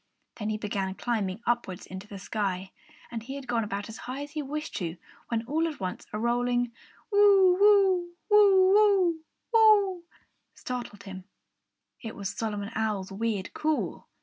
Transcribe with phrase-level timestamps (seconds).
[0.37, 2.71] Then he began climbing upwards into the sky.
[3.11, 6.07] And he had gone about as high as he wished to, when all at once
[6.11, 6.71] a rolling
[7.11, 9.21] Whoo whoo whoo, whoo whoo, to
[9.53, 10.15] whoo ah
[10.55, 11.25] startled him.
[12.01, 14.07] It was Solomon Owl's weird call.